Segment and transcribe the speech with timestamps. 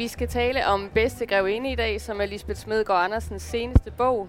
[0.00, 4.28] Vi skal tale om Bedste Grevinde i dag, som er Lisbeth Smedgaard Andersens seneste bog.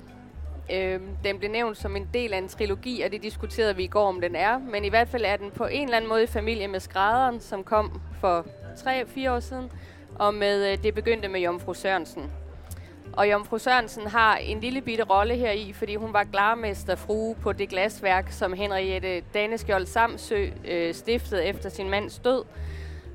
[0.74, 3.88] Øhm, den blev nævnt som en del af en trilogi, og det diskuterede vi i
[3.88, 4.57] går, om den er.
[4.57, 7.39] Men i hvert fald er den på en eller anden måde i familie med Skrædderen,
[7.39, 8.46] som kom for
[8.76, 9.71] 3-4 år siden,
[10.15, 12.31] og med øh, det begyndte med Jomfru Sørensen.
[13.13, 17.53] Og Jomfru Sørensen har en lille bitte rolle her i, fordi hun var glarmesterfrue på
[17.53, 22.44] det glasværk, som Henriette Daneskjold Samsø øh, stiftede efter sin mands død.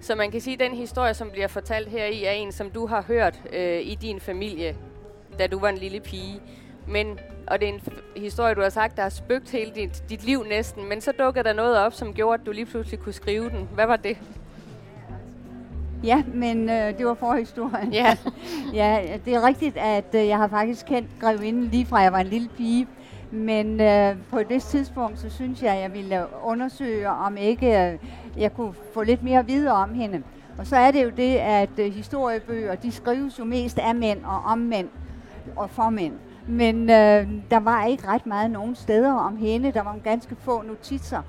[0.00, 2.70] Så man kan sige, at den historie, som bliver fortalt her i, er en, som
[2.70, 4.76] du har hørt øh, i din familie,
[5.38, 6.40] da du var en lille pige.
[6.88, 7.80] Men, og det er en
[8.16, 10.88] historie, du har sagt, der har spøgt hele dit, dit liv næsten.
[10.88, 13.68] Men så dukkede der noget op, som gjorde, at du lige pludselig kunne skrive den.
[13.74, 14.18] Hvad var det?
[16.04, 17.92] Ja, men øh, det var forhistorien.
[17.92, 18.16] Ja.
[18.74, 22.18] ja, det er rigtigt, at øh, jeg har faktisk kendt grevinden lige fra jeg var
[22.20, 22.86] en lille pige.
[23.30, 27.98] Men øh, på det tidspunkt, så synes jeg, at jeg ville undersøge, om ikke øh,
[28.36, 30.22] jeg kunne få lidt mere at vide om hende.
[30.58, 34.24] Og så er det jo det, at øh, historiebøger, de skrives jo mest af mænd
[34.24, 34.88] og om mænd
[35.56, 36.14] og for mænd.
[36.48, 39.72] Men øh, der var ikke ret meget nogen steder om hende.
[39.72, 41.22] Der var ganske få notitser.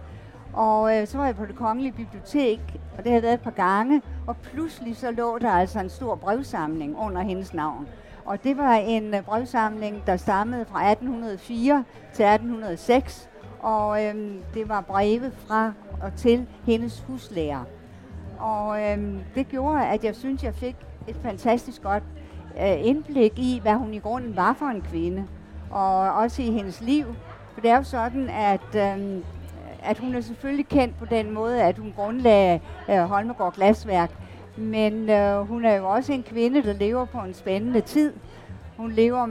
[0.54, 2.60] Og øh, så var jeg på det kongelige bibliotek,
[2.98, 6.16] og det havde været et par gange, og pludselig så lå der altså en stor
[6.16, 7.88] brevsamling under hendes navn.
[8.26, 11.84] Og det var en øh, brevsamling, der stammede fra 1804
[12.14, 13.30] til 1806,
[13.68, 14.16] og øh,
[14.54, 17.64] det var breve fra og til hendes huslærer.
[18.40, 18.98] Og øh,
[19.36, 20.76] det gjorde, at jeg synes, jeg fik
[21.08, 22.04] et fantastisk godt
[22.62, 25.28] øh, indblik i, hvad hun i grunden var for en kvinde,
[25.72, 27.06] og også i hendes liv.
[27.54, 29.22] For det er jo sådan, at øh,
[29.84, 34.12] at hun er selvfølgelig kendt på den måde, at hun grundlagde øh, Holmegård Glasværk.
[34.58, 38.14] Men øh, hun er jo også en kvinde, der lever på en spændende tid.
[38.78, 39.28] Hun lever,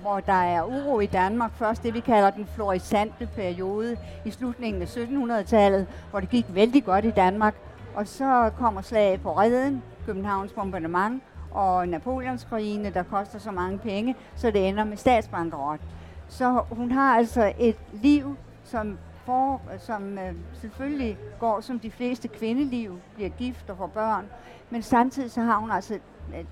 [0.00, 1.52] hvor der er uro i Danmark.
[1.54, 6.84] Først det, vi kalder den florisante periode i slutningen af 1700-tallet, hvor det gik vældig
[6.84, 7.54] godt i Danmark.
[7.94, 14.16] Og så kommer slaget på Reden, Københavns bombardement, og Napoleonskrigene, der koster så mange penge,
[14.36, 15.80] så det ender med statsbankerot.
[16.28, 22.28] Så hun har altså et liv, som for, som øh, selvfølgelig går som de fleste
[22.28, 24.26] kvindeliv, bliver gift og får børn,
[24.70, 25.98] men samtidig så har hun altså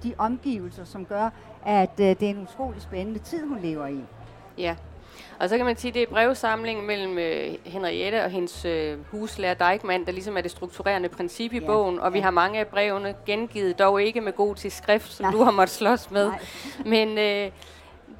[0.02, 1.30] de omgivelser, som gør,
[1.66, 4.00] at øh, det er en utrolig spændende tid, hun lever i.
[4.58, 4.76] Ja,
[5.38, 8.98] og så kan man sige, at det er brevsamlingen mellem øh, Henriette og hendes øh,
[9.10, 12.12] huslærer Deichmann, der ligesom er det strukturerende princip i ja, bogen, og ja.
[12.12, 15.32] vi har mange af brevene gengivet, dog ikke med god til skrift, som Nej.
[15.32, 16.28] du har måttet slås med.
[16.28, 16.38] Nej.
[16.84, 17.50] Men øh,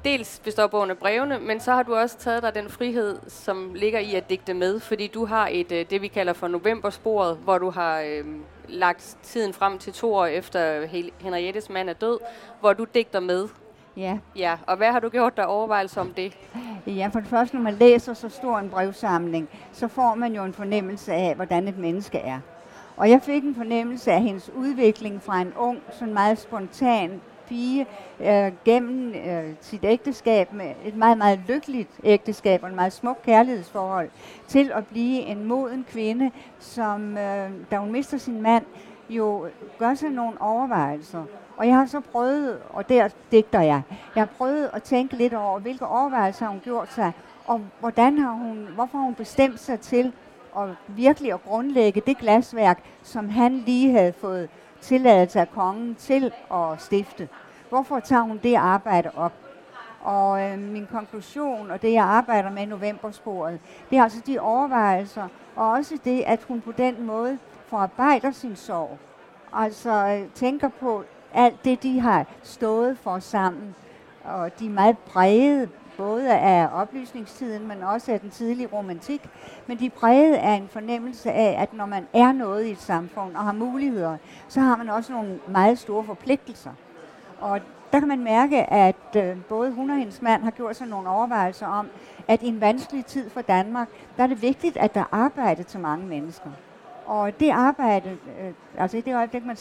[0.07, 3.73] dels består bogen af brevene, men så har du også taget dig den frihed, som
[3.73, 7.37] ligger i at digte med, fordi du har et, øh, det vi kalder for novembersporet,
[7.37, 8.25] hvor du har øh,
[8.67, 10.85] lagt tiden frem til to år efter
[11.19, 12.19] Henriettes mand er død,
[12.59, 13.47] hvor du digter med.
[13.97, 14.17] Ja.
[14.35, 16.37] Ja, og hvad har du gjort der overvejelser om det?
[16.87, 20.43] Ja, for det første, når man læser så stor en brevsamling, så får man jo
[20.43, 22.39] en fornemmelse af, hvordan et menneske er.
[22.97, 27.85] Og jeg fik en fornemmelse af hendes udvikling fra en ung, sådan meget spontan pige
[28.19, 33.17] øh, gennem øh, sit ægteskab med et meget, meget lykkeligt ægteskab og en meget smuk
[33.25, 34.09] kærlighedsforhold,
[34.47, 38.65] til at blive en moden kvinde, som, øh, da hun mister sin mand,
[39.09, 39.47] jo
[39.79, 41.23] gør sig nogle overvejelser.
[41.57, 43.81] Og jeg har så prøvet, og der digter jeg,
[44.15, 47.11] jeg har prøvet at tænke lidt over, hvilke overvejelser har hun gjort sig,
[47.45, 50.13] og hvordan har hun, hvorfor har hun bestemt sig til
[50.57, 54.49] at virkelig at grundlægge det glasværk, som han lige havde fået
[54.81, 57.29] tilladelse af kongen til at stifte.
[57.69, 59.33] Hvorfor tager hun det arbejde op?
[60.01, 64.39] Og øh, min konklusion, og det jeg arbejder med i novembersporet, det er altså de
[64.39, 68.97] overvejelser, og også det, at hun på den måde forarbejder sin sorg.
[69.53, 73.75] Altså øh, tænker på alt det, de har stået for sammen.
[74.23, 79.29] Og de meget brede både af oplysningstiden, men også af den tidlige romantik.
[79.67, 82.81] Men de er præget af en fornemmelse af, at når man er noget i et
[82.81, 86.71] samfund og har muligheder, så har man også nogle meget store forpligtelser.
[87.39, 87.59] Og
[87.91, 91.09] der kan man mærke, at øh, både hun og hendes mand har gjort sig nogle
[91.09, 91.87] overvejelser om,
[92.27, 93.87] at i en vanskelig tid for Danmark,
[94.17, 96.49] der er det vigtigt, at der er arbejde til mange mennesker.
[97.05, 99.57] Og det arbejde, øh, altså i det øjeblik, man,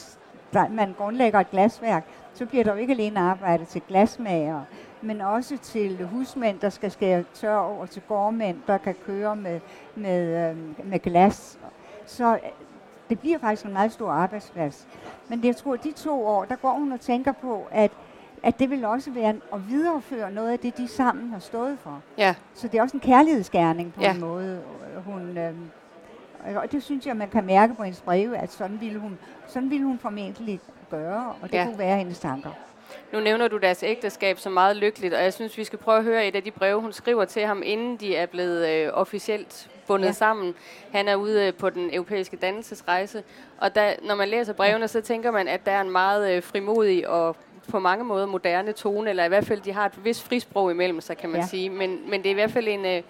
[0.70, 2.04] man grundlægger et glasværk,
[2.34, 4.62] så bliver der jo ikke alene arbejde til glasmager,
[5.02, 9.60] men også til husmænd, der skal skære tør over, til gårdmænd, der kan køre med,
[9.94, 11.58] med, øh, med glas.
[12.06, 12.40] Så øh,
[13.08, 14.86] det bliver faktisk en meget stor arbejdsplads.
[15.28, 17.90] Men jeg tror, at de to år, der går hun og tænker på, at
[18.42, 22.00] at det vil også være at videreføre noget af det, de sammen har stået for.
[22.18, 22.34] Ja.
[22.54, 24.14] Så det er også en kærlighedsgerning på ja.
[24.14, 24.62] en måde.
[25.04, 25.54] Hun, øh,
[26.56, 29.70] og det synes jeg, man kan mærke på hendes breve, at sådan ville hun, sådan
[29.70, 30.60] ville hun formentlig
[30.90, 31.64] gøre, og det ja.
[31.64, 32.50] kunne være hendes tanker.
[33.12, 36.04] Nu nævner du deres ægteskab som meget lykkeligt, og jeg synes, vi skal prøve at
[36.04, 39.70] høre et af de breve, hun skriver til ham, inden de er blevet øh, officielt
[39.86, 40.12] bundet ja.
[40.12, 40.54] sammen.
[40.92, 43.22] Han er ude øh, på den europæiske dannelsesrejse,
[43.58, 46.42] og da, når man læser brevene, så tænker man, at der er en meget øh,
[46.42, 47.36] frimodig og
[47.68, 51.00] på mange måder moderne tone, eller i hvert fald, de har et vis frisprog imellem
[51.00, 51.46] sig, kan man ja.
[51.46, 51.70] sige.
[51.70, 53.02] Men, men det er i hvert fald en, øh,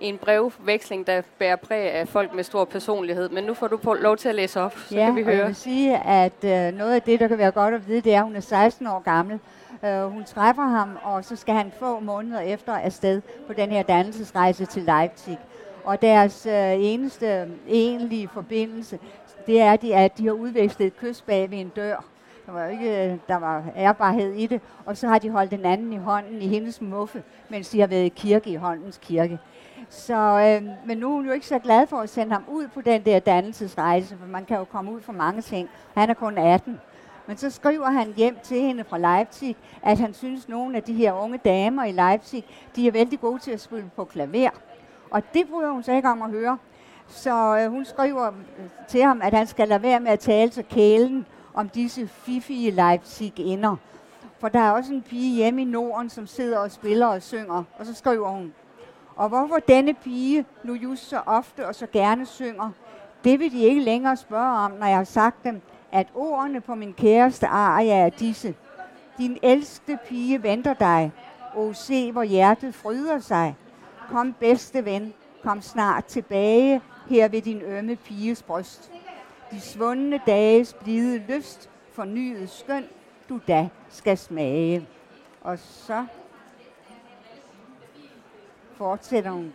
[0.00, 3.28] en brevveksling, der bærer præg af folk med stor personlighed.
[3.28, 5.36] Men nu får du på lov til at læse op, så ja, kan vi høre.
[5.36, 8.14] jeg vil sige, at øh, noget af det, der kan være godt at vide, det
[8.14, 9.40] er, at hun er 16 år gammel.
[9.82, 13.82] Uh, hun træffer ham, og så skal han få måneder efter afsted på den her
[13.82, 15.38] dannelsesrejse til Leipzig.
[15.84, 18.98] Og deres uh, eneste egentlige forbindelse,
[19.46, 22.04] det er, de, at de har udvekslet et kys bag ved en dør.
[22.46, 24.60] Der var ikke, der var ærbarhed i det.
[24.86, 27.86] Og så har de holdt den anden i hånden i hendes muffe, mens de har
[27.86, 29.38] været i kirke i håndens kirke.
[29.90, 32.68] Så, øh, men nu er hun jo ikke så glad for at sende ham ud
[32.68, 35.68] på den der dannelsesrejse, for man kan jo komme ud for mange ting.
[35.94, 36.80] Han er kun 18.
[37.26, 40.82] Men så skriver han hjem til hende fra Leipzig, at han synes, at nogle af
[40.82, 42.44] de her unge damer i Leipzig,
[42.76, 44.50] de er vældig gode til at spille på klaver.
[45.10, 46.58] Og det bryder hun sig ikke om at høre.
[47.06, 48.34] Så øh, hun skriver øh,
[48.88, 52.70] til ham, at han skal lade være med at tale til kælen om disse fifige
[52.70, 53.76] Leipzig-inder.
[54.38, 57.64] For der er også en pige hjemme i Norden, som sidder og spiller og synger.
[57.78, 58.54] Og så skriver hun,
[59.18, 62.70] og hvorfor denne pige nu just så ofte og så gerne synger,
[63.24, 65.60] det vil de ikke længere spørge om, når jeg har sagt dem,
[65.92, 68.54] at ordene på min kæreste aria er disse.
[69.18, 71.12] Din ældste pige venter dig.
[71.56, 73.56] O se, hvor hjertet fryder sig.
[74.08, 78.92] Kom, bedste ven, kom snart tilbage her ved din ømme piges bryst.
[79.50, 82.84] De svundne dages blide lyst, fornyet skøn,
[83.28, 84.88] du da skal smage.
[85.40, 86.04] Og så
[88.78, 89.52] fortsætter hun.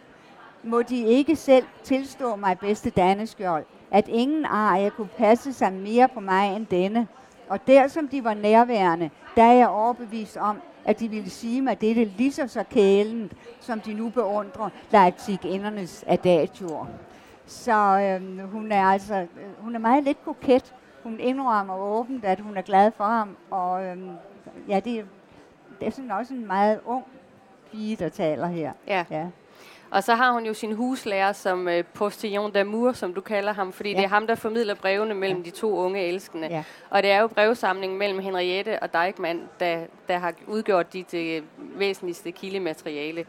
[0.63, 6.07] Må de ikke selv tilstå mig, bedste Danneskjold, at ingen arie kunne passe sig mere
[6.07, 7.07] på mig end denne.
[7.49, 11.61] Og der som de var nærværende, der er jeg overbevist om, at de ville sige
[11.61, 16.85] mig dette lige så så kælent, som de nu beundrer Leipzig-indernes adagioer.
[17.45, 19.27] Så øh, hun er altså øh,
[19.59, 20.75] hun er meget lidt koket.
[21.03, 23.97] Hun indrømmer åbent, at hun er glad for ham, og øh,
[24.67, 25.05] ja, det,
[25.79, 27.03] det er sådan også en meget ung
[27.73, 28.71] pige, der taler her.
[28.87, 29.05] Ja.
[29.11, 29.25] ja.
[29.91, 33.73] Og så har hun jo sin huslærer som øh, postillon d'amour, som du kalder ham,
[33.73, 33.97] fordi ja.
[33.97, 35.45] det er ham, der formidler brevene mellem ja.
[35.45, 36.47] de to unge elskende.
[36.47, 36.63] Ja.
[36.89, 41.41] Og det er jo brevsamlingen mellem Henriette og Deichmann, der, der har udgjort dit øh,
[41.57, 43.25] væsentligste kildemateriale.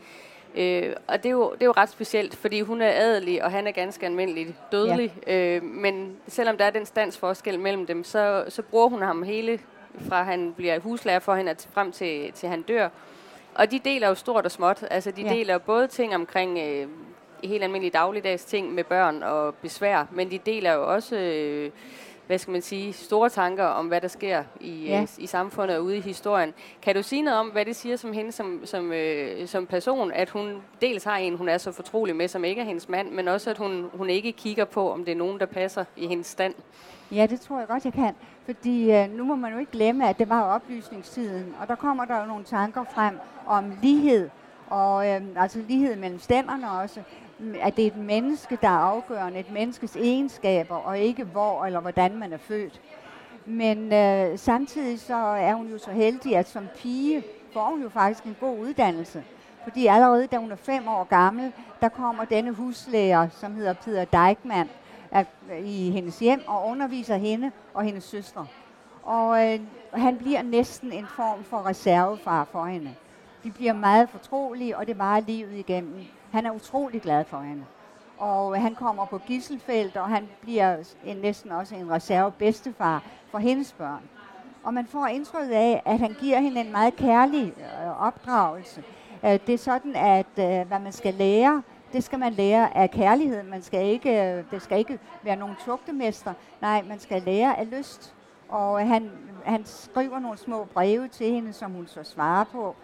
[0.54, 3.50] Øh, og det er, jo, det er jo ret specielt, fordi hun er adelig, og
[3.50, 5.14] han er ganske almindelig dødelig.
[5.26, 5.56] Ja.
[5.56, 9.58] Øh, men selvom der er den standsforskel mellem dem, så, så bruger hun ham hele
[10.00, 12.88] fra han bliver huslærer for hende frem til, til han dør.
[13.54, 14.84] Og de deler jo stort og småt.
[14.90, 15.28] Altså, de ja.
[15.28, 16.88] deler både ting omkring øh,
[17.44, 21.70] helt almindelige dagligdags ting med børn og besvær, men de deler jo også, øh,
[22.26, 25.00] hvad skal man sige, store tanker om, hvad der sker i, ja.
[25.00, 26.54] øh, i samfundet og ude i historien.
[26.82, 30.12] Kan du sige noget om, hvad det siger som hende som, som, øh, som person,
[30.12, 33.10] at hun dels har en, hun er så fortrolig med, som ikke er hendes mand,
[33.10, 36.06] men også, at hun, hun ikke kigger på, om det er nogen, der passer i
[36.06, 36.54] hendes stand?
[37.14, 38.14] Ja, det tror jeg godt, jeg kan.
[38.44, 42.04] Fordi øh, nu må man jo ikke glemme, at det var oplysningstiden, og der kommer
[42.04, 44.30] der jo nogle tanker frem om lighed,
[44.66, 47.00] og øh, altså lighed mellem stænderne også,
[47.60, 51.80] at det er et menneske, der er afgørende, et menneskes egenskaber, og ikke hvor eller
[51.80, 52.80] hvordan man er født.
[53.46, 57.22] Men øh, samtidig så er hun jo så heldig, at som pige
[57.52, 59.24] får hun jo faktisk en god uddannelse.
[59.62, 64.04] Fordi allerede da hun er fem år gammel, der kommer denne huslærer, som hedder Peter
[64.04, 64.68] Dijkman,
[65.14, 68.46] at, øh, i hendes hjem og underviser hende og hendes søstre.
[69.02, 69.60] Og øh,
[69.92, 72.94] han bliver næsten en form for reservefar for hende.
[73.44, 76.04] De bliver meget fortrolige, og det varer livet igennem.
[76.32, 77.64] Han er utrolig glad for hende.
[78.18, 83.02] Og øh, han kommer på gisselfelt, og han bliver en, næsten også en reserve bedstefar
[83.30, 84.02] for hendes børn.
[84.64, 88.82] Og man får indtryk af, at han giver hende en meget kærlig øh, opdragelse.
[89.24, 91.62] Øh, det er sådan, at øh, hvad man skal lære,
[91.94, 93.42] det skal man lære af kærlighed.
[93.42, 96.32] Man skal ikke, øh, det skal ikke være nogen tugtemester.
[96.60, 98.14] Nej, man skal lære af lyst.
[98.48, 99.10] Og han,
[99.44, 102.76] han skriver nogle små breve til hende, som hun så svarer på,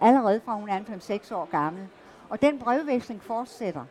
[0.00, 1.82] allerede fra hun er 5-6 år gammel.
[2.28, 3.84] Og den brevveksling fortsætter.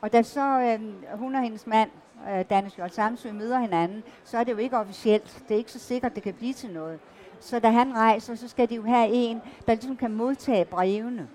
[0.00, 1.90] Og da så øh, hun og hendes mand,
[2.30, 5.42] øh, Danne Skjold Samsø, møder hinanden, så er det jo ikke officielt.
[5.48, 6.98] Det er ikke så sikkert, det kan blive til noget.
[7.40, 11.28] Så da han rejser, så skal de jo have en, der ligesom kan modtage brevene.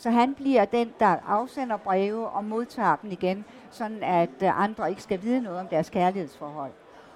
[0.00, 4.90] Så han bliver den, der afsender breve og modtager dem igen, sådan at øh, andre
[4.90, 6.70] ikke skal vide noget om deres kærlighedsforhold.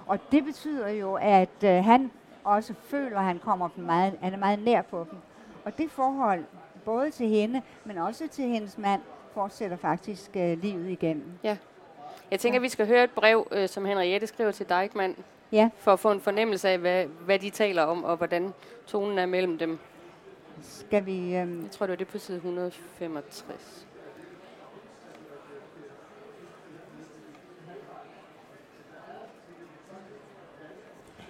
[0.07, 2.11] Og det betyder jo, at øh, han
[2.43, 5.19] også føler, at han kommer dem meget, han er meget nær på dem.
[5.65, 6.43] Og det forhold,
[6.85, 9.01] både til hende, men også til hendes mand,
[9.33, 11.31] fortsætter faktisk øh, livet igennem.
[11.43, 11.57] Ja.
[12.31, 12.61] Jeg tænker, ja.
[12.61, 15.15] vi skal høre et brev, øh, som Henriette skriver til Deichmann.
[15.51, 15.69] Ja.
[15.77, 18.53] For at få en fornemmelse af, hvad, hvad de taler om, og hvordan
[18.87, 19.79] tonen er mellem dem.
[20.61, 21.35] Skal vi...
[21.35, 23.87] Øhm, Jeg tror, det var det på side 165.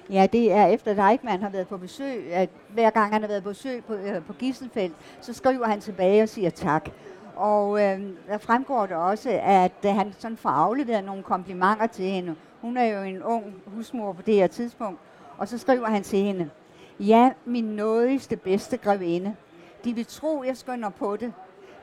[0.10, 3.28] Ja, det er efter at Eichmann har været på besøg, at hver gang han har
[3.28, 6.90] været på besøg på, øh, på Gisselfeldt, så skriver han tilbage og siger tak.
[7.36, 12.06] Og øh, der fremgår det også, at øh, han sådan får afleveret nogle komplimenter til
[12.06, 12.36] hende.
[12.62, 15.00] Hun er jo en ung husmor på det her tidspunkt.
[15.38, 16.50] Og så skriver han til hende,
[17.00, 19.36] Ja, min nådigste bedste grevinde,
[19.84, 21.34] de vil tro, jeg skønner på det.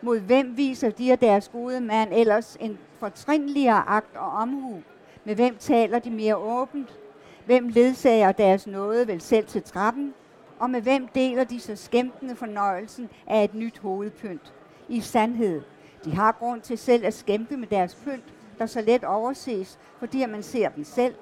[0.02, 4.82] Mod hvem viser de og deres gode mand ellers en fortrinligere akt og omhu?
[5.24, 6.98] Med hvem taler de mere åbent?
[7.46, 10.14] Hvem ledsager deres nåde vel selv til trappen?
[10.58, 14.52] Og med hvem deler de så skæmtende fornøjelsen af et nyt hovedpynt?
[14.88, 15.62] I sandhed,
[16.04, 20.26] de har grund til selv at skæmpe med deres pynt, der så let overses, fordi
[20.26, 21.14] man ser dem selv.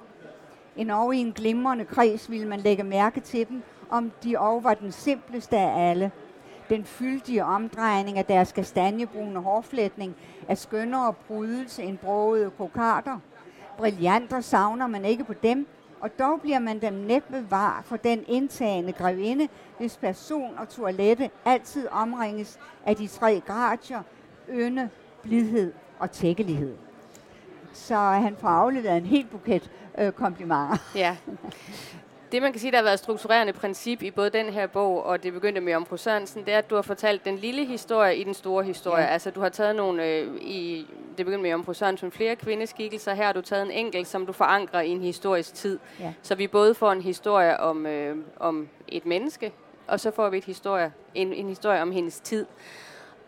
[0.77, 4.65] En over i en glimrende kreds ville man lægge mærke til dem, om de og
[4.65, 6.11] var den simpleste af alle.
[6.69, 10.17] Den fyldige omdrejning af deres kastanjebrune hårflætning
[10.49, 13.19] er skønnere brydelse end broede kokarder.
[13.79, 15.67] Brillanter savner man ikke på dem,
[16.01, 21.31] og dog bliver man dem næppe var for den indtagende grevinde, hvis person og toilette
[21.45, 24.03] altid omringes af de tre gratier,
[24.53, 24.91] ynde,
[25.23, 26.77] blidhed og tækkelighed.
[27.73, 30.77] Så han får afleveret en helt buket øh, komplimenter.
[30.95, 31.17] Ja.
[32.33, 35.05] Det, man kan sige, der har været et strukturerende princip i både den her bog,
[35.05, 38.17] og det begyndte med Omfru Sørensen, det er, at du har fortalt den lille historie
[38.17, 39.03] i den store historie.
[39.03, 39.09] Ja.
[39.09, 40.87] Altså, du har taget nogle, øh, i,
[41.19, 43.15] det begyndte med Omfru Sørensen, flere kvindeskikkelser.
[43.15, 45.79] Her har du taget en enkelt, som du forankrer i en historisk tid.
[46.01, 46.13] Ja.
[46.23, 49.53] Så vi både får en historie om, øh, om et menneske,
[49.87, 52.47] og så får vi et historie, en, en historie om hendes tid.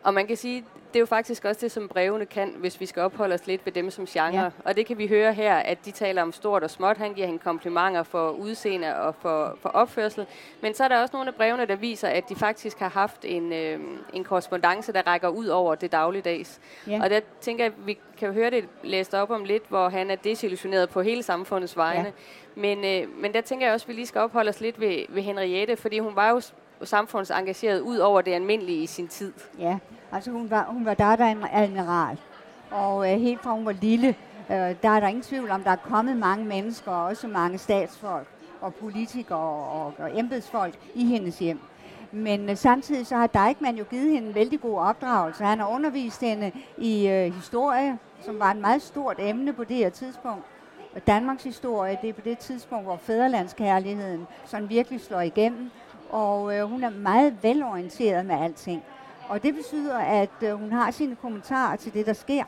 [0.03, 2.87] Og man kan sige, det er jo faktisk også det, som brevene kan, hvis vi
[2.87, 4.43] skal opholde os lidt ved dem som genre.
[4.43, 4.51] Ja.
[4.65, 6.97] Og det kan vi høre her, at de taler om stort og småt.
[6.97, 10.27] Han giver hende komplimenter for udseende og for, for opførsel.
[10.61, 13.25] Men så er der også nogle af brevene, der viser, at de faktisk har haft
[13.25, 13.81] en, øh,
[14.13, 16.61] en korrespondence, der rækker ud over det dagligdags.
[16.87, 17.01] Ja.
[17.03, 20.11] Og der tænker jeg, at vi kan høre det læst op om lidt, hvor han
[20.11, 22.05] er desillusioneret på hele samfundets vegne.
[22.05, 22.13] Ja.
[22.61, 25.05] Men, øh, men der tænker jeg også, at vi lige skal opholde os lidt ved,
[25.09, 26.41] ved Henriette, fordi hun var jo
[26.85, 29.33] samfundsengageret ud over det almindelige i sin tid.
[29.59, 29.79] Ja,
[30.13, 32.19] altså hun var, hun var datter af en admiral.
[32.71, 34.09] Og øh, helt fra hun var lille,
[34.51, 37.59] øh, der er der ingen tvivl om, der er kommet mange mennesker, og også mange
[37.59, 38.29] statsfolk
[38.61, 41.61] og politikere og, og, og embedsfolk i hendes hjem.
[42.13, 45.45] Men øh, samtidig så har Deichmann jo givet hende en vældig god opdragelse.
[45.45, 49.77] Han har undervist hende i øh, historie, som var et meget stort emne på det
[49.77, 50.45] her tidspunkt.
[50.95, 55.71] Og Danmarks historie, det er på det tidspunkt, hvor fæderlandskærligheden sådan virkelig slår igennem.
[56.11, 58.83] Og øh, hun er meget velorienteret med alting.
[59.33, 62.45] Og det betyder, at øh, hun har sine kommentarer til det, der sker.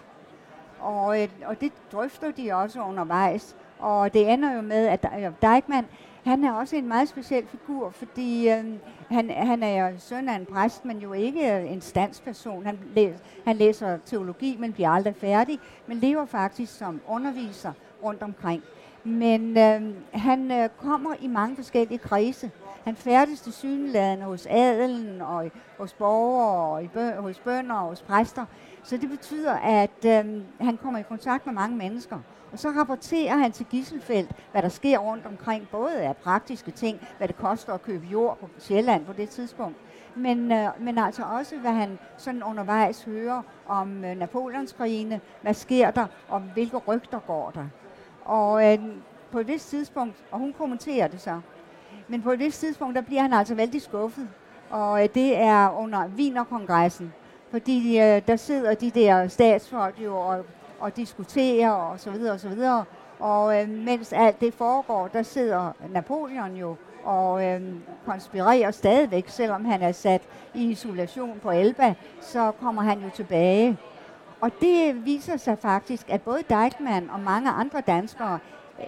[0.80, 3.56] Og, øh, og det drøfter de også undervejs.
[3.78, 5.84] Og det ender jo med, at øh, Dijkman,
[6.24, 8.64] han er også en meget speciel figur, fordi øh,
[9.10, 12.66] han, han er jo søn af en præst, men jo ikke en standsperson.
[12.66, 13.14] Han, læs,
[13.44, 17.72] han læser teologi, men bliver aldrig færdig, men lever faktisk som underviser
[18.02, 18.62] rundt omkring.
[19.04, 22.50] Men øh, han øh, kommer i mange forskellige kredse.
[22.84, 27.74] Han færdes til synlædende hos adelen og i- hos borgere og i bø- hos bønder
[27.74, 28.44] og hos præster.
[28.82, 32.18] Så det betyder, at øh, han kommer i kontakt med mange mennesker.
[32.52, 37.00] Og så rapporterer han til Gisselfeldt, hvad der sker rundt omkring, både af praktiske ting,
[37.18, 39.76] hvad det koster at købe jord på Sjælland på det tidspunkt,
[40.16, 45.90] men, øh, men altså også, hvad han sådan undervejs hører om øh, Napoleonskrigene, hvad sker
[45.90, 47.66] der, og hvilke rygter går der.
[48.24, 48.78] Og øh,
[49.32, 51.40] på et vist tidspunkt, og hun kommenterer det så,
[52.08, 54.28] men på et vist tidspunkt, der bliver han altså vældig skuffet.
[54.70, 57.12] Og øh, det er under Wienerkongressen.
[57.50, 60.44] Fordi øh, der sidder de der statsfolk jo og,
[60.80, 62.84] og diskuterer og så videre og så videre.
[63.18, 67.61] Og øh, mens alt det foregår, der sidder Napoleon jo og øh,
[68.06, 70.23] konspirerer stadigvæk, selvom han er sat
[70.54, 73.78] i isolation på Elba, så kommer han jo tilbage.
[74.40, 78.38] Og det viser sig faktisk, at både Deichmann og mange andre danskere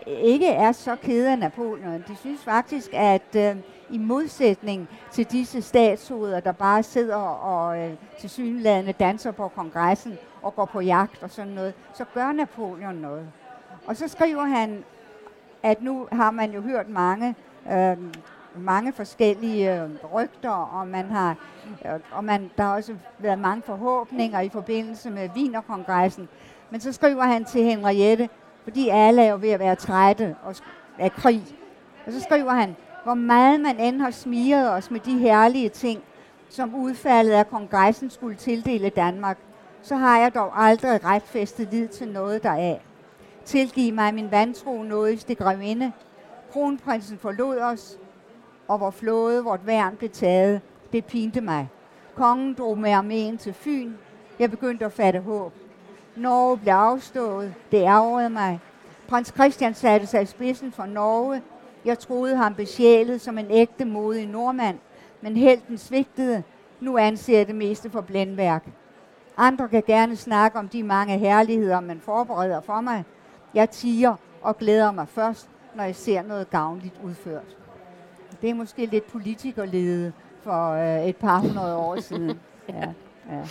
[0.07, 2.05] ikke er så kede af Napoleon.
[2.09, 3.57] De synes faktisk, at øh,
[3.91, 7.91] i modsætning til disse statshoveder, der bare sidder og øh,
[8.21, 12.95] til synlædende danser på kongressen og går på jagt og sådan noget, så gør Napoleon
[12.95, 13.27] noget.
[13.87, 14.85] Og så skriver han,
[15.63, 17.35] at nu har man jo hørt mange,
[17.73, 17.97] øh,
[18.57, 21.37] mange forskellige øh, rygter, og man har,
[21.87, 26.29] øh, og man, der har også været mange forhåbninger i forbindelse med Wienerkongressen.
[26.71, 28.29] Men så skriver han til Henriette,
[28.67, 30.55] fordi alle er jo ved at være trætte og
[30.99, 31.43] af krig.
[32.07, 36.03] Og så skriver han, hvor meget man end har smiret os med de herlige ting,
[36.49, 39.39] som udfaldet af kongressen skulle tildele Danmark,
[39.83, 42.81] så har jeg dog aldrig retfæstet lid til noget deraf.
[43.45, 45.93] Tilgiv mig min vantro nådigste grevinde.
[46.53, 47.99] Kronprinsen forlod os,
[48.69, 50.61] og hvor flåde, vort værn blev taget.
[50.93, 51.69] Det pinte mig.
[52.15, 53.93] Kongen drog med armeen til Fyn.
[54.39, 55.53] Jeg begyndte at fatte håb.
[56.17, 57.55] Norge blev afstået.
[57.73, 58.61] Det ærgerede mig.
[59.09, 61.43] Prins Christian satte sig i spidsen for Norge.
[61.85, 64.79] Jeg troede ham besjælet som en ægte modig nordmand,
[65.21, 66.43] men helten svigtede.
[66.81, 68.65] Nu anser jeg det meste for blændværk.
[69.37, 73.05] Andre kan gerne snakke om de mange herligheder, man forbereder for mig.
[73.55, 77.57] Jeg tiger og glæder mig først, når jeg ser noget gavnligt udført.
[78.43, 82.41] Det er måske lidt politikerledet for øh, et par hundrede år siden.
[82.69, 82.93] Ja,
[83.31, 83.43] ja.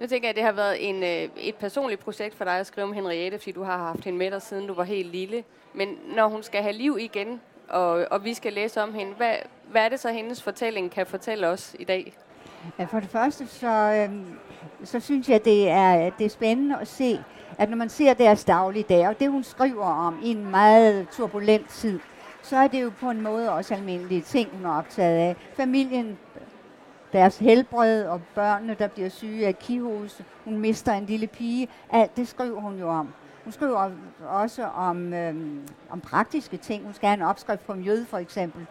[0.00, 2.66] Nu tænker jeg, at det har været en, øh, et personligt projekt for dig at
[2.66, 5.44] skrive om Henriette, fordi du har haft hende med dig, siden du var helt lille.
[5.74, 9.34] Men når hun skal have liv igen, og, og vi skal læse om hende, hvad,
[9.70, 12.12] hvad er det så, hendes fortælling kan fortælle os i dag?
[12.78, 14.10] Ja, for det første, så, øh,
[14.84, 17.18] så synes jeg, det er, det er spændende at se,
[17.58, 21.68] at når man ser deres dagligdag, og det hun skriver om i en meget turbulent
[21.70, 22.00] tid,
[22.42, 25.36] så er det jo på en måde også almindelige ting, hun er optaget af.
[25.56, 26.18] Familien,
[27.12, 30.24] deres helbred og børnene, der bliver syge af kihose.
[30.44, 31.68] Hun mister en lille pige.
[31.90, 33.08] Alt det skriver hun jo om.
[33.44, 33.90] Hun skriver
[34.28, 36.84] også om, øhm, om praktiske ting.
[36.84, 38.66] Hun skal have en opskrift på mjød, for eksempel.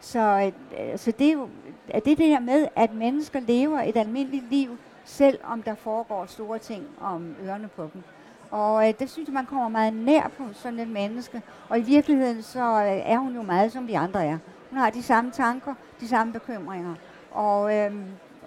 [0.00, 1.48] Så, øh, så det er jo
[1.88, 6.26] er det det her med, at mennesker lever et almindeligt liv, selv om der foregår
[6.26, 8.02] store ting om ørerne på dem.
[8.50, 11.42] Og øh, det synes jeg, man kommer meget nær på sådan et menneske.
[11.68, 14.38] Og i virkeligheden, så øh, er hun jo meget, som vi andre er.
[14.70, 16.94] Hun har de samme tanker, de samme bekymringer.
[17.30, 17.92] Og, øh,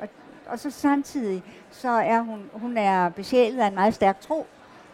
[0.01, 0.07] og,
[0.47, 4.47] og så samtidig, så er hun, hun er besjælet af en meget stærk tro,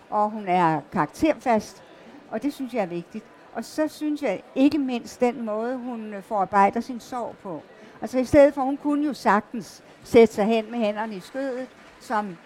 [0.09, 1.83] og hun er karakterfast,
[2.31, 3.25] og det synes jeg er vigtigt.
[3.53, 7.61] Og så synes jeg ikke mindst den måde, hun øh, forarbejder sin sorg på.
[8.01, 11.67] Altså i stedet for, hun kunne jo sagtens sætte sig hen med hænderne i skødet,
[11.99, 12.37] som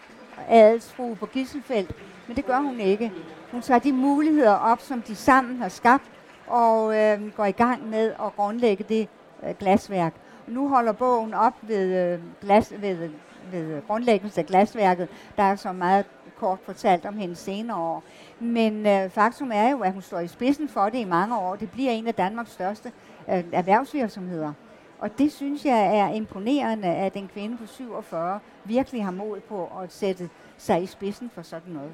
[0.48, 1.96] adelsfru på Gisselfeldt,
[2.28, 3.12] men det gør hun ikke.
[3.52, 6.04] Hun tager de muligheder op, som de sammen har skabt,
[6.48, 9.08] og øh, går i gang med at grundlægge det
[9.44, 10.14] øh, glasværk.
[10.48, 13.10] Nu holder bogen op ved, øh, glas, ved,
[13.52, 15.08] ved grundlæggelse af glasværket.
[15.38, 16.06] Der er så meget
[16.38, 18.04] kort fortalt om hendes senere år.
[18.40, 21.56] Men øh, faktum er jo, at hun står i spidsen for det i mange år.
[21.56, 22.92] Det bliver en af Danmarks største
[23.30, 24.54] øh, erhvervsvirksomheder.
[25.00, 29.72] Og det synes jeg er imponerende, at en kvinde på 47 virkelig har mod på
[29.84, 31.92] at sætte sig i spidsen for sådan noget.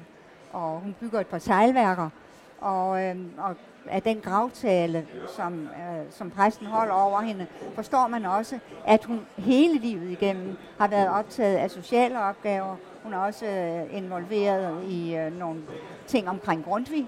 [0.52, 2.10] Og hun bygger et par sejlværker,
[2.60, 3.54] og, øh, og
[3.90, 9.20] af den gravtale, som, øh, som præsten holder over hende, forstår man også, at hun
[9.36, 12.76] hele livet igennem har været optaget af sociale opgaver.
[13.02, 15.60] Hun er også øh, involveret i øh, nogle
[16.06, 17.06] ting omkring Grundtvig,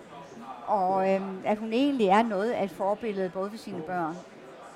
[0.66, 4.16] og øh, at hun egentlig er noget af et forbillede både for sine børn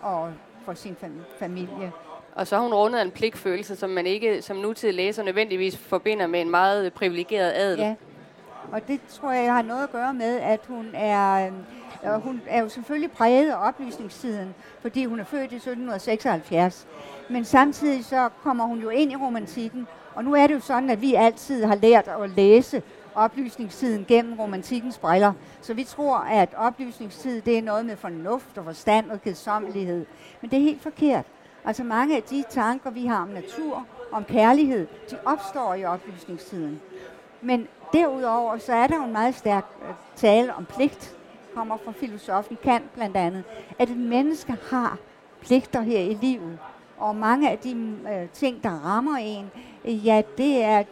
[0.02, 0.32] og
[0.64, 1.92] for sin fam- familie.
[2.34, 6.26] Og så har hun rundet en pligtfølelse, som man ikke som nutidig læser nødvendigvis forbinder
[6.26, 7.78] med en meget privilegeret adel.
[7.78, 7.94] Ja,
[8.72, 11.50] og det tror jeg har noget at gøre med, at hun er,
[12.04, 16.86] øh, hun er jo selvfølgelig præget af oplysningstiden, fordi hun er født i 1776.
[17.30, 20.90] Men samtidig så kommer hun jo ind i romantikken, og nu er det jo sådan,
[20.90, 22.82] at vi altid har lært at læse
[23.14, 25.32] oplysningstiden gennem romantikkens briller.
[25.60, 30.06] Så vi tror, at oplysningstid det er noget med fornuft og forstand og kedsommelighed.
[30.40, 31.24] Men det er helt forkert.
[31.64, 36.80] Altså mange af de tanker, vi har om natur, om kærlighed, de opstår i oplysningstiden.
[37.44, 41.16] Men derudover, så er der jo en meget stærk øh, tale om pligt,
[41.54, 43.44] kommer fra filosofen Kant blandt andet,
[43.78, 44.98] at et menneske har
[45.40, 46.58] pligter her i livet.
[46.98, 49.50] Og mange af de øh, ting, der rammer en,
[49.84, 50.82] ja, det er,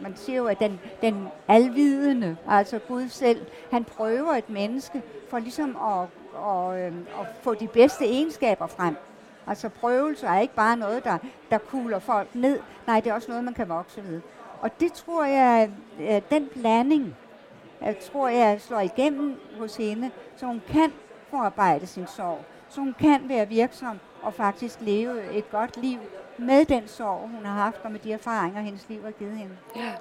[0.00, 5.38] man siger jo, at den, den alvidende, altså Gud selv, han prøver et menneske for
[5.38, 6.08] ligesom at,
[6.46, 8.96] at, øh, at få de bedste egenskaber frem.
[9.46, 11.18] Altså prøvelser er ikke bare noget, der,
[11.50, 12.60] der kugler folk ned.
[12.86, 14.20] Nej, det er også noget, man kan vokse ved.
[14.60, 17.16] Og det tror jeg, at den blanding,
[17.80, 20.92] jeg tror jeg slår igennem hos hende, så hun kan
[21.30, 22.38] forarbejde sin sorg.
[22.68, 25.98] Så hun kan være virksom og faktisk leve et godt liv
[26.38, 29.56] med den sorg, hun har haft, og med de erfaringer, hendes liv har givet hende.
[29.76, 29.92] Ja.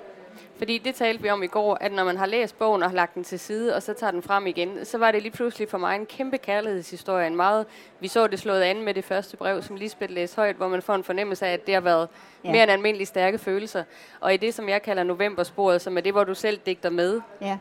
[0.57, 2.95] Fordi det talte vi om i går, at når man har læst bogen og har
[2.95, 5.69] lagt den til side, og så tager den frem igen, så var det lige pludselig
[5.69, 7.27] for mig en kæmpe kærlighedshistorie.
[7.27, 7.65] En meget,
[7.99, 10.81] vi så det slået an med det første brev, som Lisbeth læste højt, hvor man
[10.81, 12.07] får en fornemmelse af, at det har været
[12.43, 12.51] ja.
[12.51, 13.83] mere end almindelig stærke følelser.
[14.19, 17.21] Og i det, som jeg kalder novembersporet, som er det, hvor du selv digter med,
[17.41, 17.57] ja.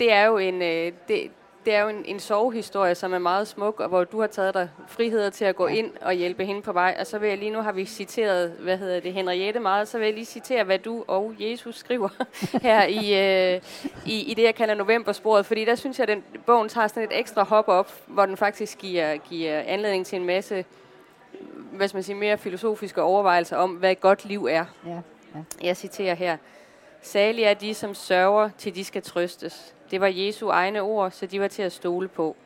[0.00, 1.30] det er jo en, øh, det,
[1.68, 4.54] det er jo en, en sovehistorie, som er meget smuk, og hvor du har taget
[4.54, 6.96] dig friheder til at gå ind og hjælpe hende på vej.
[7.00, 9.98] Og så vil jeg lige nu, har vi citeret, hvad hedder det, Henriette meget, så
[9.98, 12.08] vil jeg lige citere, hvad du og Jesus skriver
[12.62, 12.98] her i,
[13.54, 13.60] øh,
[14.06, 15.46] i, i det, jeg kalder novembersporet.
[15.46, 18.36] Fordi der synes jeg, at den, bogen tager sådan et ekstra hop op, hvor den
[18.36, 20.64] faktisk giver, giver anledning til en masse
[21.72, 24.64] hvad skal man sige, mere filosofiske overvejelser om, hvad et godt liv er.
[24.86, 25.00] Ja,
[25.34, 25.42] ja.
[25.62, 26.36] Jeg citerer her.
[27.02, 29.74] Særlig er de, som sørger, til de skal trøstes.
[29.90, 32.36] Det var Jesu egne ord, så de var til at stole på.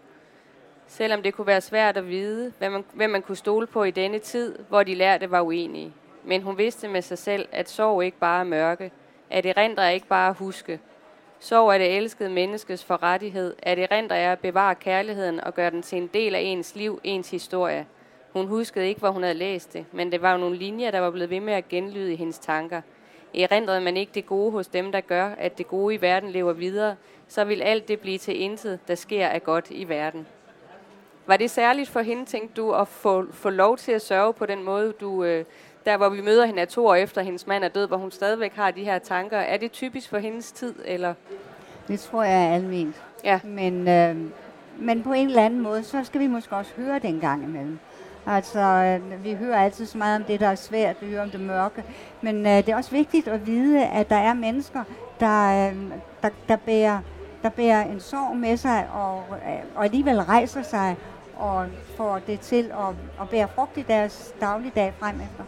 [0.86, 3.90] Selvom det kunne være svært at vide, hvem man, hvem man kunne stole på i
[3.90, 5.92] denne tid, hvor de lærte var uenige.
[6.24, 8.92] Men hun vidste med sig selv, at sorg ikke bare er mørke,
[9.30, 10.80] at erindre er ikke bare at huske.
[11.40, 15.82] Sorg er det elskede menneskes forrettighed, at erindre er at bevare kærligheden og gøre den
[15.82, 17.86] til en del af ens liv, ens historie.
[18.32, 21.10] Hun huskede ikke, hvor hun havde læst det, men det var nogle linjer, der var
[21.10, 22.80] blevet ved med at genlyde i hendes tanker.
[23.34, 26.52] Erindrede man ikke det gode hos dem, der gør, at det gode i verden lever
[26.52, 26.96] videre,
[27.28, 30.26] så vil alt det blive til intet, der sker af godt i verden.
[31.26, 34.46] Var det særligt for hende, tænkte du, at få, få lov til at sørge på
[34.46, 35.44] den måde, du, øh,
[35.84, 38.52] der hvor vi møder hende to år efter hendes mand er død, hvor hun stadigvæk
[38.54, 39.38] har de her tanker.
[39.38, 41.14] Er det typisk for hendes tid, eller?
[41.88, 43.02] Det tror jeg er almindeligt.
[43.24, 43.40] Ja.
[43.44, 44.16] Men, øh,
[44.78, 47.44] men på en eller anden måde, så skal vi måske også høre det en gang
[47.44, 47.78] imellem.
[48.26, 51.30] Altså, øh, vi hører altid så meget om det, der er svært, vi hører om
[51.30, 51.84] det mørke.
[52.20, 54.84] Men øh, det er også vigtigt at vide, at der er mennesker,
[55.20, 55.76] der, øh,
[56.22, 56.98] der, der, bærer,
[57.42, 60.96] der bærer en sorg med sig, og, øh, og alligevel rejser sig
[61.36, 65.44] og får det til at, at bære frugt i deres dagligdag frem efter.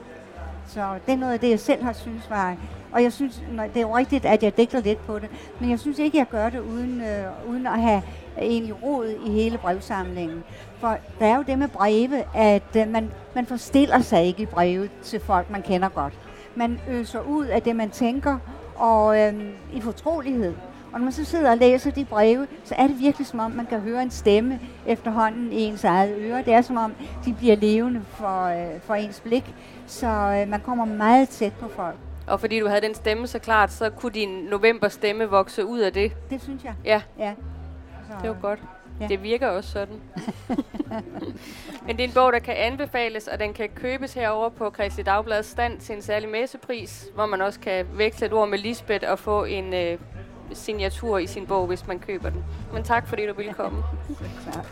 [0.66, 2.56] Så det er noget af det, jeg selv har synes var...
[2.94, 3.42] Og jeg synes,
[3.74, 5.28] det er jo rigtigt, at jeg dækker lidt på det,
[5.60, 8.02] men jeg synes ikke, jeg gør det uden, øh, uden at have
[8.38, 10.44] egentlig rod i hele brevsamlingen.
[10.78, 14.46] For der er jo det med breve, at øh, man, man forstiller sig ikke i
[14.46, 16.12] breve til folk, man kender godt.
[16.54, 18.38] Man øser ud af det, man tænker,
[18.76, 19.34] og øh,
[19.72, 20.54] i fortrolighed.
[20.92, 23.50] Og når man så sidder og læser de breve, så er det virkelig som om,
[23.50, 26.42] man kan høre en stemme efterhånden i ens eget øre.
[26.42, 26.92] Det er som om,
[27.24, 29.54] de bliver levende for, øh, for ens blik.
[29.86, 31.96] Så øh, man kommer meget tæt på folk.
[32.26, 35.80] Og fordi du havde den stemme så klart, så kunne din november stemme vokse ud
[35.80, 36.12] af det?
[36.30, 36.74] Det synes jeg.
[36.84, 37.02] Ja.
[37.18, 37.34] ja.
[38.08, 38.60] Så, det var godt.
[39.00, 39.06] Ja.
[39.06, 40.00] Det virker også sådan.
[41.86, 45.02] Men det er en bog, der kan anbefales, og den kan købes herover på Kristi
[45.02, 49.10] Dagbladets stand til en særlig messepris, hvor man også kan veksle et ord med Lisbeth
[49.10, 49.98] og få en øh,
[50.52, 52.44] signatur i sin bog, hvis man køber den.
[52.72, 53.82] Men tak, fordi du ville komme.
[54.52, 54.66] tak.